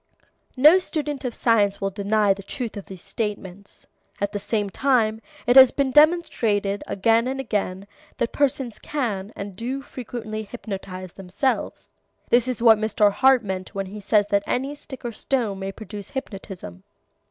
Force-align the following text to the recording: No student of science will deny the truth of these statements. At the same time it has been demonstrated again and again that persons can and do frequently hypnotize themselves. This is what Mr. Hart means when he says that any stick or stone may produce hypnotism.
No 0.57 0.79
student 0.79 1.23
of 1.25 1.35
science 1.35 1.79
will 1.79 1.91
deny 1.91 2.33
the 2.33 2.41
truth 2.41 2.75
of 2.75 2.87
these 2.87 3.03
statements. 3.03 3.85
At 4.19 4.31
the 4.31 4.39
same 4.39 4.71
time 4.71 5.21
it 5.45 5.55
has 5.55 5.69
been 5.71 5.91
demonstrated 5.91 6.83
again 6.87 7.27
and 7.27 7.39
again 7.39 7.85
that 8.17 8.33
persons 8.33 8.79
can 8.79 9.31
and 9.35 9.55
do 9.55 9.83
frequently 9.83 10.41
hypnotize 10.41 11.13
themselves. 11.13 11.91
This 12.29 12.47
is 12.47 12.63
what 12.63 12.79
Mr. 12.79 13.11
Hart 13.11 13.43
means 13.43 13.75
when 13.75 13.85
he 13.85 13.99
says 13.99 14.25
that 14.31 14.41
any 14.47 14.73
stick 14.73 15.05
or 15.05 15.11
stone 15.11 15.59
may 15.59 15.71
produce 15.71 16.09
hypnotism. 16.09 16.81